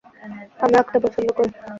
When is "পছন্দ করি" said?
1.03-1.49